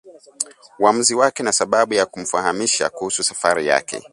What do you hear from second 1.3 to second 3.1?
na sababu ya kutomfahamisha